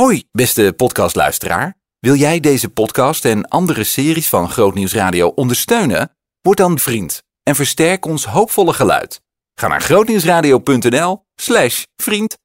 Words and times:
Hoi, 0.00 0.22
beste 0.32 0.74
podcastluisteraar. 0.76 1.76
Wil 1.98 2.14
jij 2.14 2.40
deze 2.40 2.68
podcast 2.68 3.24
en 3.24 3.48
andere 3.48 3.84
series 3.84 4.28
van 4.28 4.50
Grootnieuws 4.50 4.94
Radio 4.94 5.28
ondersteunen? 5.28 6.16
Word 6.40 6.56
dan 6.56 6.78
vriend 6.78 7.22
en 7.42 7.54
versterk 7.54 8.06
ons 8.06 8.24
hoopvolle 8.24 8.72
geluid. 8.72 9.20
Ga 9.54 9.68
naar 9.68 9.80
grootnieuwsradio.nl 9.80 11.24
slash 11.34 11.82
vriend. 12.02 12.38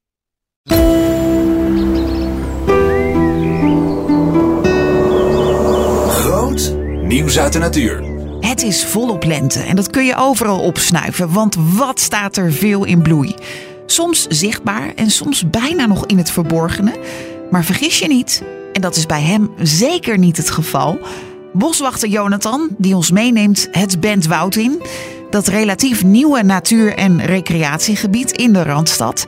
Groot 6.09 6.75
nieuws 7.01 7.39
uit 7.39 7.53
de 7.53 7.59
natuur. 7.59 8.03
Het 8.39 8.63
is 8.63 8.85
volop 8.85 9.23
lente 9.23 9.59
en 9.59 9.75
dat 9.75 9.89
kun 9.89 10.05
je 10.05 10.15
overal 10.15 10.59
opsnuiven, 10.59 11.33
want 11.33 11.55
wat 11.55 11.99
staat 11.99 12.37
er 12.37 12.51
veel 12.51 12.85
in 12.85 13.01
bloei. 13.01 13.35
Soms 13.85 14.27
zichtbaar 14.27 14.93
en 14.95 15.11
soms 15.11 15.49
bijna 15.49 15.85
nog 15.85 16.05
in 16.05 16.17
het 16.17 16.31
verborgene. 16.31 17.33
Maar 17.49 17.63
vergis 17.63 17.99
je 17.99 18.07
niet, 18.07 18.43
en 18.73 18.81
dat 18.81 18.95
is 18.95 19.05
bij 19.05 19.21
hem 19.21 19.51
zeker 19.61 20.17
niet 20.17 20.37
het 20.37 20.49
geval. 20.49 20.99
Boswachter 21.53 22.09
Jonathan, 22.09 22.69
die 22.77 22.95
ons 22.95 23.11
meeneemt 23.11 23.67
het 23.71 23.99
Bentwoud 23.99 24.55
in, 24.55 24.81
dat 25.29 25.47
relatief 25.47 26.03
nieuwe 26.03 26.43
natuur- 26.43 26.93
en 26.93 27.25
recreatiegebied 27.25 28.31
in 28.31 28.53
de 28.53 28.63
Randstad. 28.63 29.25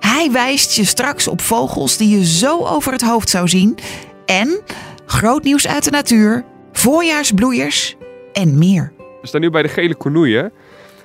Hij 0.00 0.30
wijst 0.32 0.76
je 0.76 0.84
straks 0.84 1.28
op 1.28 1.40
vogels 1.40 1.96
die 1.96 2.18
je 2.18 2.26
zo 2.26 2.64
over 2.64 2.92
het 2.92 3.02
hoofd 3.02 3.30
zou 3.30 3.48
zien. 3.48 3.78
En 4.26 4.60
groot 5.06 5.42
nieuws 5.42 5.68
uit 5.68 5.84
de 5.84 5.90
natuur, 5.90 6.44
voorjaarsbloeiers 6.72 7.96
en 8.32 8.58
meer. 8.58 8.92
We 9.20 9.26
staan 9.26 9.40
nu 9.40 9.50
bij 9.50 9.62
de 9.62 9.68
gele 9.68 9.96
cornoeien. 9.96 10.44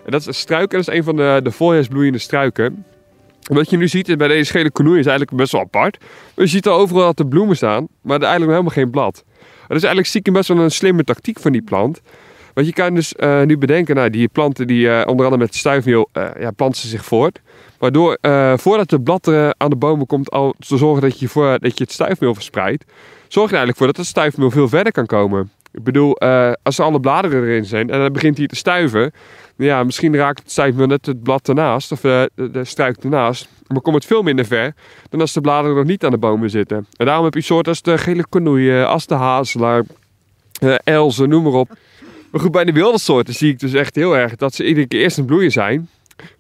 En 0.05 0.11
dat 0.11 0.21
is 0.21 0.27
een 0.27 0.33
struik 0.33 0.71
en 0.71 0.77
dat 0.77 0.87
is 0.87 0.93
een 0.93 1.03
van 1.03 1.15
de, 1.15 1.39
de 1.43 1.51
voorjaarsbloeiende 1.51 2.19
struiken. 2.19 2.85
Wat 3.47 3.69
je 3.69 3.77
nu 3.77 3.87
ziet 3.87 4.17
bij 4.17 4.27
deze 4.27 4.51
gele 4.51 4.71
cornoeien 4.71 4.99
is 4.99 5.05
eigenlijk 5.05 5.37
best 5.37 5.51
wel 5.51 5.61
apart. 5.61 5.97
Je 6.35 6.47
ziet 6.47 6.67
al 6.67 6.79
overal 6.79 7.05
dat 7.05 7.19
er 7.19 7.27
bloemen 7.27 7.55
staan, 7.55 7.87
maar 8.01 8.15
er 8.15 8.21
eigenlijk 8.21 8.51
helemaal 8.51 8.73
geen 8.73 8.89
blad. 8.89 9.23
Dat 9.67 9.77
is 9.77 9.83
eigenlijk 9.83 10.07
stiekem 10.07 10.33
best 10.33 10.47
wel 10.47 10.57
een 10.57 10.71
slimme 10.71 11.03
tactiek 11.03 11.39
van 11.39 11.51
die 11.51 11.61
plant. 11.61 12.01
Want 12.53 12.67
je 12.67 12.73
kan 12.73 12.93
dus 12.93 13.15
eh, 13.15 13.41
nu 13.41 13.57
bedenken, 13.57 13.95
nou, 13.95 14.09
die 14.09 14.27
planten 14.27 14.67
die 14.67 14.85
uh, 14.85 15.01
onder 15.05 15.25
andere 15.25 15.43
met 15.43 15.55
stuifmeel 15.55 16.09
uh, 16.13 16.29
ja, 16.39 16.51
planten 16.51 16.87
zich 16.87 17.05
voort. 17.05 17.41
Waardoor 17.77 18.17
voordat 18.55 18.91
het 18.91 19.03
blad 19.03 19.27
aan 19.57 19.69
de 19.69 19.75
bomen 19.75 20.05
komt 20.05 20.31
al 20.31 20.55
te 20.59 20.77
zorgen 20.77 21.01
dat 21.01 21.19
je, 21.19 21.27
voor, 21.27 21.59
dat 21.59 21.77
je 21.77 21.83
het 21.83 21.93
stuifmeel 21.93 22.33
verspreidt. 22.33 22.83
Zorg 23.27 23.49
je 23.49 23.55
er 23.55 23.63
eigenlijk 23.63 23.77
voor 23.77 23.87
dat 23.87 23.97
het 23.97 24.05
stuifmeel 24.05 24.51
veel 24.51 24.69
verder 24.69 24.91
kan 24.91 25.05
komen. 25.05 25.51
Ik 25.77 25.83
bedoel, 25.83 26.19
als 26.63 26.79
alle 26.79 26.99
bladeren 26.99 27.43
erin 27.43 27.65
zijn 27.65 27.89
en 27.89 27.99
dan 27.99 28.13
begint 28.13 28.37
hij 28.37 28.47
te 28.47 28.55
stuiven. 28.55 29.11
Ja, 29.57 29.83
misschien 29.83 30.15
raakt 30.15 30.55
het 30.55 30.87
net 30.87 31.05
het 31.05 31.23
blad 31.23 31.47
ernaast 31.47 31.91
of 31.91 32.01
de, 32.01 32.31
de 32.35 32.65
struik 32.65 32.97
ernaast. 33.03 33.47
Maar 33.67 33.81
komt 33.81 33.95
het 33.95 34.05
veel 34.05 34.23
minder 34.23 34.45
ver 34.45 34.73
dan 35.09 35.21
als 35.21 35.33
de 35.33 35.41
bladeren 35.41 35.77
nog 35.77 35.85
niet 35.85 36.05
aan 36.05 36.11
de 36.11 36.17
bomen 36.17 36.49
zitten. 36.49 36.87
En 36.97 37.05
daarom 37.05 37.23
heb 37.25 37.33
je 37.33 37.41
soorten 37.41 37.71
als 37.71 37.81
de 37.81 37.97
gele 37.97 38.29
cornoeie, 38.29 38.83
als 38.83 39.05
de 39.05 39.15
hazelaar, 39.15 39.83
elzen, 40.83 41.29
noem 41.29 41.43
maar 41.43 41.53
op. 41.53 41.69
Maar 42.31 42.41
goed, 42.41 42.51
bij 42.51 42.65
de 42.65 42.71
wilde 42.71 42.99
soorten 42.99 43.33
zie 43.33 43.51
ik 43.51 43.59
dus 43.59 43.73
echt 43.73 43.95
heel 43.95 44.17
erg 44.17 44.35
dat 44.35 44.53
ze 44.53 44.67
iedere 44.67 44.87
keer 44.87 45.01
eerst 45.01 45.17
een 45.17 45.25
bloeien 45.25 45.51
zijn. 45.51 45.89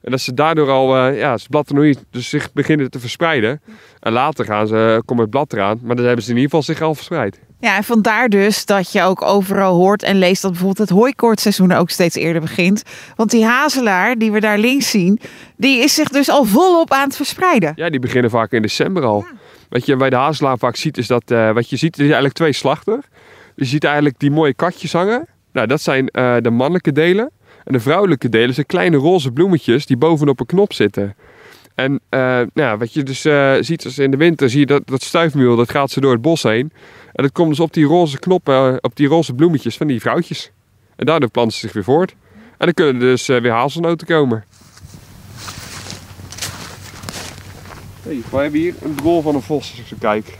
En 0.01 0.11
dat 0.11 0.21
ze 0.21 0.33
daardoor 0.33 0.69
al, 0.69 1.09
uh, 1.09 1.19
ja, 1.19 1.31
het 1.31 1.49
bladtoernooi 1.49 1.95
dus 2.11 2.29
zich 2.29 2.53
beginnen 2.53 2.89
te 2.89 2.99
verspreiden. 2.99 3.61
En 3.99 4.11
later 4.11 4.45
gaan 4.45 4.67
ze, 4.67 5.01
komt 5.05 5.19
het 5.19 5.29
blad 5.29 5.53
eraan. 5.53 5.79
Maar 5.83 5.95
dan 5.95 6.05
hebben 6.05 6.23
ze 6.23 6.29
in 6.29 6.35
ieder 6.35 6.49
geval 6.49 6.75
zich 6.75 6.81
al 6.81 6.95
verspreid. 6.95 7.39
Ja, 7.59 7.75
en 7.75 7.83
vandaar 7.83 8.29
dus 8.29 8.65
dat 8.65 8.91
je 8.91 9.01
ook 9.01 9.21
overal 9.21 9.75
hoort 9.75 10.03
en 10.03 10.17
leest 10.17 10.41
dat 10.41 10.51
bijvoorbeeld 10.51 10.89
het 10.89 10.97
hooikoortseizoen 10.97 11.71
ook 11.71 11.89
steeds 11.89 12.15
eerder 12.15 12.41
begint. 12.41 12.83
Want 13.15 13.31
die 13.31 13.45
hazelaar 13.45 14.17
die 14.17 14.31
we 14.31 14.39
daar 14.39 14.57
links 14.57 14.89
zien, 14.89 15.19
die 15.55 15.83
is 15.83 15.93
zich 15.93 16.09
dus 16.09 16.29
al 16.29 16.43
volop 16.43 16.91
aan 16.91 17.07
het 17.07 17.15
verspreiden. 17.15 17.71
Ja, 17.75 17.89
die 17.89 17.99
beginnen 17.99 18.31
vaak 18.31 18.51
in 18.51 18.61
december 18.61 19.03
al. 19.03 19.25
Wat 19.69 19.85
je 19.85 19.95
bij 19.95 20.09
de 20.09 20.15
hazelaar 20.15 20.57
vaak 20.57 20.75
ziet 20.75 20.97
is 20.97 21.07
dat, 21.07 21.31
uh, 21.31 21.51
wat 21.51 21.69
je 21.69 21.75
ziet 21.75 21.97
is 21.97 22.03
eigenlijk 22.03 22.33
twee 22.33 22.53
slachten. 22.53 23.03
Je 23.55 23.65
ziet 23.65 23.83
eigenlijk 23.83 24.19
die 24.19 24.31
mooie 24.31 24.53
katjes 24.53 24.93
hangen. 24.93 25.27
Nou, 25.51 25.67
dat 25.67 25.81
zijn 25.81 26.09
uh, 26.11 26.35
de 26.41 26.49
mannelijke 26.49 26.91
delen. 26.91 27.31
En 27.67 27.73
de 27.73 27.79
vrouwelijke 27.79 28.29
delen 28.29 28.53
zijn 28.53 28.65
kleine 28.65 28.97
roze 28.97 29.31
bloemetjes 29.31 29.85
die 29.85 29.97
bovenop 29.97 30.39
een 30.39 30.45
knop 30.45 30.73
zitten. 30.73 31.15
En 31.75 31.91
uh, 32.09 32.41
nou, 32.53 32.77
wat 32.77 32.93
je 32.93 33.03
dus 33.03 33.25
uh, 33.25 33.55
ziet 33.59 33.85
als 33.85 33.97
in 33.97 34.11
de 34.11 34.17
winter, 34.17 34.49
zie 34.49 34.59
je 34.59 34.65
dat, 34.65 34.87
dat 34.87 35.03
stuifmeel, 35.03 35.55
dat 35.55 35.71
gaat 35.71 35.91
ze 35.91 35.99
door 35.99 36.11
het 36.11 36.21
bos 36.21 36.43
heen. 36.43 36.71
En 37.13 37.23
dat 37.23 37.31
komt 37.31 37.49
dus 37.49 37.59
op 37.59 37.73
die 37.73 37.85
roze 37.85 38.19
knoppen, 38.19 38.83
op 38.83 38.95
die 38.95 39.07
roze 39.07 39.33
bloemetjes 39.33 39.77
van 39.77 39.87
die 39.87 39.99
vrouwtjes. 39.99 40.51
En 40.95 41.05
daardoor 41.05 41.29
planten 41.29 41.53
ze 41.53 41.59
zich 41.59 41.73
weer 41.73 41.83
voort. 41.83 42.15
En 42.57 42.65
dan 42.65 42.73
kunnen 42.73 42.95
er 42.95 42.99
dus 42.99 43.29
uh, 43.29 43.41
weer 43.41 43.51
hazelnoten 43.51 44.07
komen. 44.07 44.45
Hey, 48.01 48.21
we 48.31 48.37
hebben 48.37 48.59
hier 48.59 48.73
een 48.81 48.95
drol 48.95 49.21
van 49.21 49.35
een 49.35 49.41
vos, 49.41 49.69
als 49.69 49.79
ik 49.79 49.87
zo 49.87 49.95
kijk. 49.99 50.37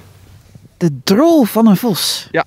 De 0.77 0.91
drol 1.03 1.43
van 1.43 1.67
een 1.67 1.77
vos? 1.77 2.27
Ja. 2.31 2.45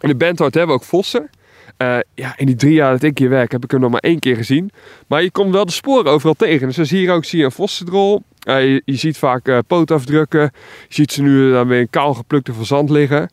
In 0.00 0.08
de 0.08 0.16
Benthout 0.16 0.54
hebben 0.54 0.76
we 0.76 0.82
ook 0.82 0.88
vossen. 0.88 1.30
Uh, 1.78 1.98
ja, 2.14 2.34
in 2.36 2.46
die 2.46 2.54
drie 2.54 2.72
jaar 2.72 2.92
dat 2.92 3.02
ik 3.02 3.18
hier 3.18 3.28
werk 3.28 3.52
heb 3.52 3.64
ik 3.64 3.70
hem 3.70 3.80
nog 3.80 3.90
maar 3.90 4.00
één 4.00 4.18
keer 4.18 4.36
gezien. 4.36 4.70
Maar 5.06 5.22
je 5.22 5.30
komt 5.30 5.52
wel 5.52 5.66
de 5.66 5.72
sporen 5.72 6.12
overal 6.12 6.34
tegen. 6.34 6.72
Dus 6.72 6.90
hier 6.90 7.12
ook 7.12 7.24
zie 7.24 7.38
je 7.38 7.44
een 7.44 7.52
vossendrol. 7.52 8.22
Uh, 8.48 8.64
je, 8.64 8.82
je, 8.84 8.96
ziet 8.96 9.18
vaak 9.18 9.48
uh, 9.48 9.58
pootafdrukken. 9.66 10.40
Je 10.88 10.94
ziet 10.94 11.12
ze 11.12 11.22
nu 11.22 11.50
dan 11.50 11.68
weer 11.68 11.80
in 11.80 11.90
kaal 11.90 12.14
geplukte 12.14 12.52
verzand 12.52 12.90
liggen. 12.90 13.30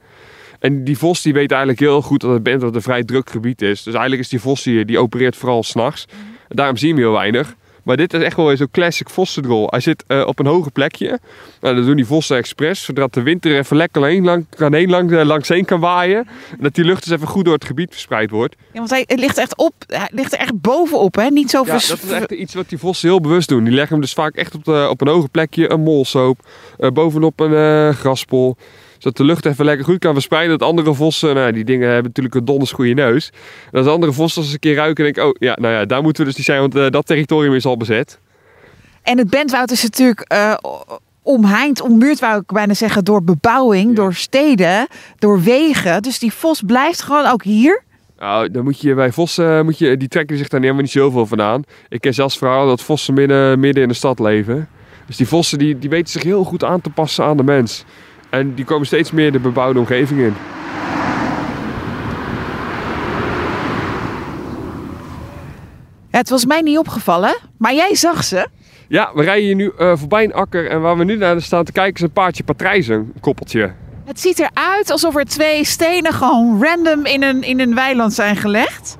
En 0.59 0.83
die 0.83 0.97
vos 0.97 1.21
die 1.21 1.33
weet 1.33 1.51
eigenlijk 1.51 1.79
heel 1.79 2.01
goed 2.01 2.21
dat 2.21 2.31
het 2.31 2.43
Bent 2.43 2.61
een 2.61 2.81
vrij 2.81 3.03
druk 3.03 3.29
gebied 3.29 3.61
is. 3.61 3.83
Dus 3.83 3.93
eigenlijk 3.93 4.21
is 4.21 4.29
die 4.29 4.39
vos 4.39 4.63
hier, 4.63 4.85
die 4.85 4.99
opereert 4.99 5.35
vooral 5.35 5.63
s'nachts. 5.63 6.05
En 6.47 6.55
daarom 6.55 6.77
zie 6.77 6.87
je 6.87 6.93
hem 6.93 7.03
heel 7.03 7.13
weinig. 7.13 7.55
Maar 7.83 7.97
dit 7.97 8.13
is 8.13 8.21
echt 8.21 8.35
wel 8.35 8.57
zo'n 8.57 8.71
classic 8.71 9.09
vossendrol. 9.09 9.67
Hij 9.69 9.79
zit 9.79 10.03
uh, 10.07 10.25
op 10.25 10.39
een 10.39 10.45
hoger 10.45 10.71
plekje. 10.71 11.19
Nou, 11.61 11.75
dat 11.75 11.85
doen 11.85 11.95
die 11.95 12.05
vossen 12.05 12.37
expres, 12.37 12.83
zodat 12.83 13.13
de 13.13 13.21
winter 13.21 13.57
even 13.57 13.77
lekker 13.77 14.03
heen, 14.03 14.23
lang, 14.23 14.45
kan 14.55 14.73
heen, 14.73 14.89
lang, 14.89 15.11
uh, 15.11 15.23
langs 15.23 15.49
heen 15.49 15.65
kan 15.65 15.79
waaien. 15.79 16.27
En 16.51 16.57
dat 16.59 16.75
die 16.75 16.85
lucht 16.85 17.03
dus 17.03 17.13
even 17.13 17.27
goed 17.27 17.45
door 17.45 17.53
het 17.53 17.65
gebied 17.65 17.91
verspreid 17.91 18.29
wordt. 18.29 18.55
Ja, 18.73 18.79
want 18.79 18.89
hij 18.89 19.05
ligt 19.07 19.37
echt 19.37 19.57
op, 19.57 19.73
hij 19.87 20.09
ligt 20.11 20.33
er 20.33 20.39
echt 20.39 20.61
bovenop, 20.61 21.15
hè? 21.15 21.29
Niet 21.29 21.49
zo 21.49 21.63
ja, 21.65 21.71
dat 21.71 21.81
is 21.81 22.11
echt 22.11 22.31
iets 22.31 22.53
wat 22.53 22.69
die 22.69 22.77
vossen 22.77 23.09
heel 23.09 23.21
bewust 23.21 23.49
doen. 23.49 23.63
Die 23.63 23.73
leggen 23.73 23.91
hem 23.91 24.01
dus 24.01 24.13
vaak 24.13 24.35
echt 24.35 24.55
op, 24.55 24.63
de, 24.63 24.87
op 24.89 25.01
een 25.01 25.07
hoger 25.07 25.29
plekje, 25.29 25.71
een 25.71 25.81
molsoop, 25.81 26.39
uh, 26.79 26.89
bovenop 26.89 27.39
een 27.39 27.93
graspol 27.93 28.57
zodat 29.03 29.17
de 29.17 29.23
lucht 29.23 29.45
even 29.45 29.65
lekker 29.65 29.85
goed 29.85 29.99
kan 29.99 30.13
verspreiden. 30.13 30.57
Dat 30.57 30.67
andere 30.67 30.93
vossen, 30.93 31.35
nou, 31.35 31.51
die 31.51 31.63
dingen 31.63 31.87
hebben 31.87 32.05
natuurlijk 32.05 32.35
een 32.35 32.45
donders 32.45 32.71
goede 32.71 32.93
neus. 32.93 33.31
En 33.71 33.79
als 33.79 33.87
andere 33.87 34.13
vossen 34.13 34.41
als 34.41 34.53
een 34.53 34.59
keer 34.59 34.75
ruiken, 34.75 35.03
denk 35.03 35.17
ik, 35.17 35.23
oh 35.23 35.31
ja, 35.39 35.57
nou 35.61 35.73
ja, 35.73 35.85
daar 35.85 36.01
moeten 36.01 36.21
we 36.21 36.27
dus 36.27 36.37
niet 36.37 36.45
zijn, 36.45 36.59
want 36.59 36.75
uh, 36.75 36.89
dat 36.89 37.05
territorium 37.05 37.53
is 37.53 37.65
al 37.65 37.77
bezet. 37.77 38.19
En 39.01 39.17
het 39.17 39.29
Bentwoud 39.29 39.71
is 39.71 39.83
natuurlijk 39.83 40.33
uh, 40.33 40.53
omheind, 41.21 41.81
ommuurd 41.81 42.19
wou 42.19 42.39
ik 42.39 42.51
bijna 42.51 42.73
zeggen, 42.73 43.03
door 43.03 43.23
bebouwing, 43.23 43.89
ja. 43.89 43.95
door 43.95 44.13
steden, 44.13 44.87
door 45.19 45.41
wegen. 45.41 46.01
Dus 46.01 46.19
die 46.19 46.33
vos 46.33 46.61
blijft 46.65 47.01
gewoon 47.01 47.25
ook 47.25 47.43
hier. 47.43 47.83
Nou, 48.19 48.51
dan 48.51 48.63
moet 48.63 48.81
je 48.81 48.93
bij 48.93 49.11
vossen, 49.11 49.65
moet 49.65 49.77
je, 49.77 49.97
die 49.97 50.07
trekken 50.07 50.37
zich 50.37 50.47
daar 50.47 50.59
helemaal 50.59 50.81
niet 50.81 50.91
zoveel 50.91 51.25
van 51.25 51.41
aan. 51.41 51.63
Ik 51.89 52.01
ken 52.01 52.13
zelfs 52.13 52.37
verhalen 52.37 52.67
dat 52.67 52.81
vossen 52.81 53.13
midden, 53.13 53.59
midden 53.59 53.83
in 53.83 53.89
de 53.89 53.95
stad 53.95 54.19
leven. 54.19 54.67
Dus 55.07 55.17
die 55.17 55.27
vossen 55.27 55.57
die, 55.57 55.79
die 55.79 55.89
weten 55.89 56.11
zich 56.11 56.23
heel 56.23 56.43
goed 56.43 56.63
aan 56.63 56.81
te 56.81 56.89
passen 56.89 57.25
aan 57.25 57.37
de 57.37 57.43
mens. 57.43 57.85
En 58.33 58.53
die 58.53 58.65
komen 58.65 58.85
steeds 58.85 59.11
meer 59.11 59.31
de 59.31 59.39
bebouwde 59.39 59.79
omgeving 59.79 60.19
in. 60.19 60.33
Ja, 66.11 66.17
het 66.17 66.29
was 66.29 66.45
mij 66.45 66.61
niet 66.61 66.77
opgevallen, 66.77 67.37
maar 67.57 67.73
jij 67.73 67.95
zag 67.95 68.23
ze. 68.23 68.47
Ja, 68.87 69.11
we 69.13 69.23
rijden 69.23 69.45
hier 69.45 69.55
nu 69.55 69.71
uh, 69.79 69.95
voorbij 69.95 70.23
een 70.23 70.33
akker 70.33 70.69
en 70.69 70.81
waar 70.81 70.97
we 70.97 71.03
nu 71.03 71.17
naar 71.17 71.41
staan 71.41 71.63
te 71.63 71.71
kijken 71.71 71.95
is 71.95 72.01
een 72.01 72.11
paardje 72.11 72.43
patrijzen, 72.43 72.95
een 72.95 73.19
koppeltje. 73.19 73.73
Het 74.05 74.19
ziet 74.19 74.39
eruit 74.39 74.89
alsof 74.91 75.15
er 75.15 75.25
twee 75.25 75.65
stenen 75.65 76.13
gewoon 76.13 76.63
random 76.63 77.05
in 77.05 77.23
een, 77.23 77.43
in 77.43 77.59
een 77.59 77.75
weiland 77.75 78.13
zijn 78.13 78.35
gelegd. 78.35 78.97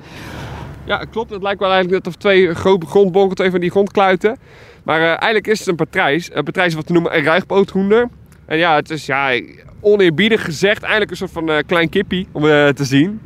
Ja, 0.84 1.04
klopt. 1.10 1.30
Het 1.30 1.42
lijkt 1.42 1.60
wel 1.60 1.72
eigenlijk 1.72 2.04
net 2.04 2.14
of 2.14 2.20
twee 2.20 2.54
grote 2.54 2.86
grondbonken, 2.86 3.36
twee 3.36 3.50
van 3.50 3.60
die 3.60 3.70
grondkluiten. 3.70 4.36
Maar 4.82 5.00
uh, 5.00 5.06
eigenlijk 5.06 5.46
is 5.46 5.58
het 5.58 5.68
een 5.68 5.76
patrijs. 5.76 6.30
Een 6.32 6.44
patrijs 6.44 6.74
wat 6.74 6.86
we 6.86 6.92
noemen 6.92 7.16
een 7.16 7.24
ruigpoothoender. 7.24 8.08
En 8.46 8.58
ja, 8.58 8.74
het 8.74 8.90
is 8.90 9.06
ja, 9.06 9.40
oneerbiedig 9.80 10.44
gezegd 10.44 10.82
eigenlijk 10.82 11.10
een 11.10 11.16
soort 11.16 11.30
van 11.30 11.50
uh, 11.50 11.56
klein 11.66 11.88
kippie 11.88 12.28
om 12.32 12.44
uh, 12.44 12.68
te 12.68 12.84
zien. 12.84 13.20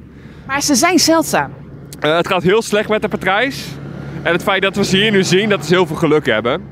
Maar 0.47 0.63
ze 0.63 0.75
zijn 0.75 0.99
zeldzaam. 0.99 1.53
Uh, 2.05 2.17
het 2.17 2.27
gaat 2.27 2.43
heel 2.43 2.63
slecht 2.63 2.89
met 2.89 3.03
de 3.03 3.09
patrijs. 3.09 3.67
En 4.23 4.33
het 4.33 4.43
feit 4.43 4.63
dat 4.63 4.77
we 4.77 4.85
ze 4.85 4.97
hier 4.97 5.11
nu 5.11 5.25
zien, 5.25 5.49
dat 5.49 5.63
is 5.63 5.71
heel 5.71 5.87
veel 5.87 5.97
geluk 5.97 6.27
hebben. 6.27 6.63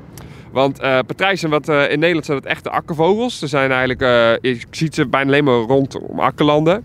Want 0.52 0.80
uh, 0.80 0.98
patrijzen, 1.06 1.50
wat 1.50 1.68
in 1.68 1.98
Nederland 1.98 2.24
zijn 2.24 2.38
het 2.38 2.46
echte 2.46 2.70
akkervogels. 2.70 3.38
Ze 3.38 3.46
zijn 3.46 3.70
eigenlijk, 3.70 4.00
je 4.40 4.60
ziet 4.70 4.94
ze 4.94 5.06
bijna 5.06 5.26
alleen 5.26 5.44
maar 5.44 5.54
rondom 5.54 6.20
akkerlanden. 6.20 6.84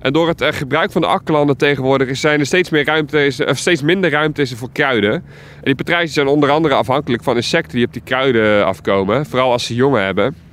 En 0.00 0.12
door 0.12 0.28
het 0.28 0.44
gebruik 0.44 0.92
van 0.92 1.00
de 1.00 1.06
akkerlanden 1.06 1.56
tegenwoordig 1.56 2.16
zijn 2.16 2.40
er 2.40 2.46
steeds, 2.46 2.70
meer 2.70 2.84
ruimte, 2.84 3.46
of 3.48 3.58
steeds 3.58 3.82
minder 3.82 4.10
ruimte 4.10 4.42
is 4.42 4.54
voor 4.54 4.72
kruiden. 4.72 5.12
En 5.12 5.22
die 5.62 5.74
patrijzen 5.74 6.14
zijn 6.14 6.26
onder 6.26 6.50
andere 6.50 6.74
afhankelijk 6.74 7.22
van 7.22 7.36
insecten 7.36 7.76
die 7.76 7.86
op 7.86 7.92
die 7.92 8.02
kruiden 8.04 8.66
afkomen. 8.66 9.26
Vooral 9.26 9.52
als 9.52 9.66
ze 9.66 9.74
jongen 9.74 10.04
hebben. 10.04 10.45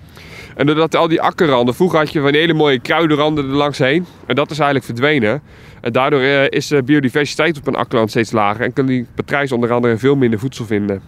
En 0.56 0.66
doordat 0.66 0.96
al 0.96 1.08
die 1.08 1.22
akkerranden, 1.22 1.76
vroeger 1.76 2.00
had 2.00 2.12
je 2.12 2.22
van 2.22 2.34
hele 2.34 2.54
mooie 2.54 2.80
kruidenranden 2.80 3.46
er 3.46 3.56
langs 3.56 3.78
heen. 3.78 4.06
En 4.26 4.36
dat 4.36 4.52
is 4.52 4.58
eigenlijk 4.58 4.86
verdwenen. 4.86 5.42
En 5.82 5.92
daardoor 5.92 6.22
uh, 6.22 6.50
is 6.50 6.68
de 6.68 6.84
biodiversiteit 6.84 7.58
op 7.58 7.68
een 7.68 7.76
akkerland 7.76 8.10
steeds 8.10 8.32
lager. 8.32 8.66
En 8.66 8.74
kan 8.74 8.86
die 8.86 9.08
patrijs 9.16 9.52
onder 9.52 9.72
andere 9.72 9.98
veel 9.98 10.16
minder 10.16 10.40
voedsel 10.40 10.66
vinden. 10.66 11.02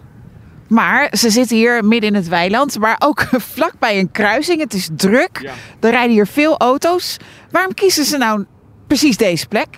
Maar 0.68 1.08
ze 1.10 1.30
zitten 1.30 1.56
hier 1.56 1.84
midden 1.84 2.10
in 2.10 2.14
het 2.14 2.28
weiland, 2.28 2.78
maar 2.78 2.96
ook 2.98 3.26
vlakbij 3.54 3.98
een 3.98 4.10
kruising. 4.10 4.60
Het 4.60 4.74
is 4.74 4.88
druk. 4.96 5.38
Ja. 5.42 5.52
Er 5.80 5.90
rijden 5.90 6.10
hier 6.10 6.26
veel 6.26 6.56
auto's. 6.58 7.16
Waarom 7.50 7.74
kiezen 7.74 8.04
ze 8.04 8.16
nou 8.16 8.44
precies 8.86 9.16
deze 9.16 9.48
plek? 9.48 9.68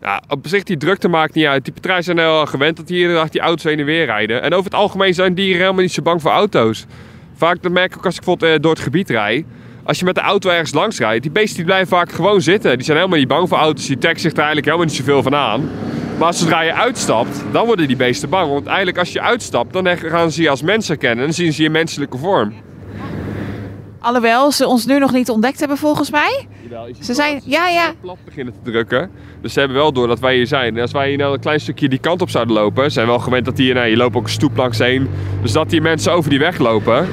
Ja, 0.00 0.22
op 0.28 0.46
zich 0.46 0.62
die 0.62 0.76
drukte 0.76 1.08
maakt 1.08 1.34
niet 1.34 1.46
uit. 1.46 1.64
Die 1.64 1.72
partijen 1.72 2.02
zijn 2.02 2.18
heel 2.18 2.46
gewend 2.46 2.76
dat 2.76 2.88
hier 2.88 3.00
inderdaad 3.00 3.32
die 3.32 3.40
auto's 3.40 3.64
heen 3.64 3.78
en 3.78 3.84
weer 3.84 4.04
rijden. 4.04 4.42
En 4.42 4.52
over 4.52 4.64
het 4.64 4.74
algemeen 4.74 5.14
zijn 5.14 5.34
dieren 5.34 5.60
helemaal 5.60 5.82
niet 5.82 5.92
zo 5.92 6.02
bang 6.02 6.20
voor 6.20 6.30
auto's. 6.30 6.86
Vaak 7.42 7.62
dat 7.62 7.72
merk 7.72 7.90
ik 7.90 7.96
ook 7.96 8.04
als 8.04 8.14
ik 8.14 8.20
bijvoorbeeld 8.20 8.52
eh, 8.52 8.62
door 8.62 8.72
het 8.72 8.80
gebied 8.80 9.10
rijd. 9.10 9.44
Als 9.84 9.98
je 9.98 10.04
met 10.04 10.14
de 10.14 10.20
auto 10.20 10.50
ergens 10.50 10.72
langs 10.72 10.98
rijdt, 10.98 11.22
die 11.22 11.30
beesten 11.30 11.56
die 11.56 11.64
blijven 11.64 11.88
vaak 11.88 12.12
gewoon 12.12 12.40
zitten. 12.40 12.76
Die 12.76 12.84
zijn 12.84 12.96
helemaal 12.96 13.18
niet 13.18 13.28
bang 13.28 13.48
voor 13.48 13.58
auto's. 13.58 13.86
Die 13.86 13.98
trekken 13.98 14.20
zich 14.20 14.32
er 14.32 14.36
eigenlijk 14.36 14.66
helemaal 14.66 14.86
niet 14.86 14.96
zoveel 14.96 15.22
van 15.22 15.34
aan. 15.34 15.70
Maar 16.18 16.34
zodra 16.34 16.60
je 16.60 16.74
uitstapt, 16.74 17.44
dan 17.52 17.66
worden 17.66 17.86
die 17.86 17.96
beesten 17.96 18.28
bang. 18.28 18.50
Want 18.50 18.66
eigenlijk 18.66 18.98
als 18.98 19.12
je 19.12 19.20
uitstapt, 19.20 19.72
dan 19.72 19.96
gaan 19.98 20.32
ze 20.32 20.42
je 20.42 20.50
als 20.50 20.62
mens 20.62 20.88
herkennen. 20.88 21.18
En 21.18 21.24
dan 21.24 21.32
zien 21.32 21.52
ze 21.52 21.62
je 21.62 21.70
menselijke 21.70 22.18
vorm. 22.18 22.52
Alhoewel 24.00 24.52
ze 24.52 24.66
ons 24.66 24.86
nu 24.86 24.98
nog 24.98 25.12
niet 25.12 25.30
ontdekt 25.30 25.58
hebben 25.58 25.76
volgens 25.76 26.10
mij. 26.10 26.46
Ze 27.00 27.14
zijn, 27.14 27.40
ja, 27.44 27.68
ja. 27.68 27.92
plat 28.00 28.18
beginnen 28.24 28.54
te 28.54 28.70
drukken. 28.70 29.10
Dus 29.40 29.52
ze 29.52 29.58
hebben 29.58 29.76
wel 29.76 29.92
door 29.92 30.06
dat 30.06 30.20
wij 30.20 30.34
hier 30.34 30.46
zijn. 30.46 30.76
En 30.76 30.82
als 30.82 30.92
wij 30.92 31.08
hier 31.08 31.18
nou 31.18 31.34
een 31.34 31.40
klein 31.40 31.60
stukje 31.60 31.88
die 31.88 31.98
kant 31.98 32.22
op 32.22 32.30
zouden 32.30 32.54
lopen, 32.54 32.90
zijn 32.90 33.06
we 33.06 33.12
wel 33.12 33.20
gewend 33.20 33.44
dat 33.44 33.58
hier, 33.58 33.74
nou, 33.74 33.86
je 33.86 33.96
loopt 33.96 34.16
ook 34.16 34.24
een 34.24 34.30
stoep 34.30 34.56
langs 34.56 34.78
heen. 34.78 35.08
Dus 35.42 35.52
dat 35.52 35.70
die 35.70 35.80
mensen 35.80 36.12
over 36.12 36.30
die 36.30 36.38
weg 36.38 36.58
lopen. 36.58 37.08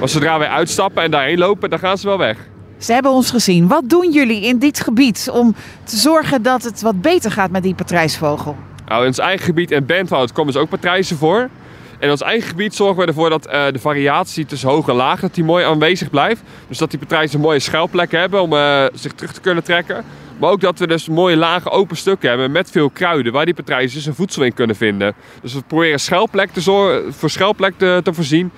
Maar 0.00 0.08
zodra 0.08 0.38
wij 0.38 0.48
uitstappen 0.48 1.02
en 1.02 1.10
daarheen 1.10 1.38
lopen, 1.38 1.70
dan 1.70 1.78
gaan 1.78 1.98
ze 1.98 2.06
wel 2.06 2.18
weg. 2.18 2.36
Ze 2.78 2.92
hebben 2.92 3.12
ons 3.12 3.30
gezien. 3.30 3.68
Wat 3.68 3.88
doen 3.88 4.12
jullie 4.12 4.42
in 4.42 4.58
dit 4.58 4.80
gebied 4.80 5.28
om 5.32 5.54
te 5.84 5.96
zorgen 5.96 6.42
dat 6.42 6.62
het 6.62 6.80
wat 6.80 7.00
beter 7.00 7.30
gaat 7.30 7.50
met 7.50 7.62
die 7.62 7.74
patrijsvogel? 7.74 8.56
Nou, 8.86 9.00
in 9.00 9.06
ons 9.06 9.18
eigen 9.18 9.44
gebied 9.44 9.70
in 9.70 9.86
Bentwoud 9.86 10.32
komen 10.32 10.52
dus 10.52 10.62
ook 10.62 10.68
patrijzen 10.68 11.16
voor. 11.16 11.38
En 11.38 12.06
in 12.06 12.10
ons 12.10 12.20
eigen 12.20 12.48
gebied 12.48 12.74
zorgen 12.74 12.96
we 12.96 13.06
ervoor 13.06 13.30
dat 13.30 13.46
eh, 13.46 13.66
de 13.72 13.78
variatie 13.78 14.46
tussen 14.46 14.68
hoog 14.68 14.88
en 14.88 14.94
laag 14.94 15.20
dat 15.20 15.34
die 15.34 15.44
mooi 15.44 15.64
aanwezig 15.64 16.10
blijft. 16.10 16.42
Dus 16.68 16.78
dat 16.78 16.90
die 16.90 16.98
patrijzen 16.98 17.36
een 17.36 17.44
mooie 17.44 17.58
schuilplekken 17.58 18.20
hebben 18.20 18.42
om 18.42 18.52
eh, 18.52 18.84
zich 18.92 19.12
terug 19.12 19.32
te 19.32 19.40
kunnen 19.40 19.64
trekken. 19.64 20.04
Maar 20.38 20.50
ook 20.50 20.60
dat 20.60 20.78
we 20.78 20.86
dus 20.86 21.08
mooie 21.08 21.36
lage 21.36 21.70
open 21.70 21.96
stukken 21.96 22.28
hebben 22.28 22.50
met 22.50 22.70
veel 22.70 22.90
kruiden 22.90 23.32
waar 23.32 23.44
die 23.44 23.54
patrijzen 23.54 23.96
dus 23.96 24.06
een 24.06 24.14
voedsel 24.14 24.42
in 24.42 24.54
kunnen 24.54 24.76
vinden. 24.76 25.14
Dus 25.42 25.54
we 25.54 25.62
proberen 25.66 26.00
schuilplek 26.00 26.50
te 26.50 26.60
zorgen, 26.60 27.14
voor 27.14 27.30
schuilplek 27.30 27.74
te, 27.76 28.00
te 28.04 28.14
voorzien 28.14 28.50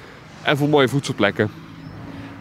en 0.42 0.56
voor 0.56 0.68
mooie 0.68 0.88
voedselplekken. 0.88 1.50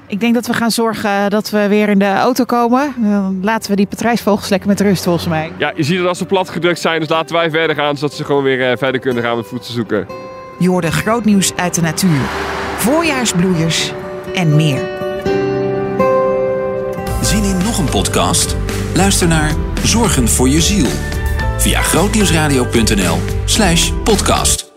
Ik 0.08 0.20
denk 0.20 0.34
dat 0.34 0.48
we 0.48 0.54
gaan 0.54 0.72
zorgen 0.72 1.30
dat 1.30 1.50
we 1.50 1.68
weer 1.68 1.90
in 1.90 2.00
de 2.00 2.14
auto 2.14 2.44
komen. 2.44 2.94
Dan 2.98 3.40
laten 3.42 3.70
we 3.70 3.76
die 3.76 3.86
patrijsvogels 3.86 4.50
lekker 4.50 4.68
met 4.68 4.82
rust 4.82 5.04
volgens 5.04 5.28
mij. 5.28 5.52
Ja, 5.58 5.74
je 5.76 5.84
ziet 5.84 5.98
dat 5.98 6.08
als 6.08 6.18
ze 6.18 6.26
plat 6.26 6.50
gedrukt 6.50 6.80
zijn, 6.80 7.00
dus 7.00 7.10
laten 7.10 7.36
wij 7.36 7.50
verder 7.50 7.76
gaan 7.76 7.98
zodat 7.98 8.14
ze 8.14 8.24
gewoon 8.24 8.44
weer 8.44 8.72
eh, 8.72 8.78
verder 8.78 9.02
kunnen 9.02 9.24
gaan 9.24 9.38
met 9.38 9.48
voedsel 9.48 9.74
zoeken. 9.74 10.08
Je 10.60 10.70
hoorde 10.70 10.92
groot 10.92 11.26
nieuws 11.26 11.56
uit 11.56 11.76
de 11.76 11.82
natuur. 11.82 12.20
Voorjaarsbloeiers 12.78 13.92
en 14.34 14.56
meer. 14.56 14.82
Zin 17.22 17.44
in 17.44 17.58
nog 17.58 17.78
een 17.78 17.90
podcast? 17.90 18.56
Luister 18.96 19.28
naar 19.28 19.52
Zorgen 19.84 20.28
voor 20.28 20.50
je 20.50 20.62
ziel 20.62 20.88
via 21.58 21.82
grootnieuwsradio.nl/podcast. 21.82 24.71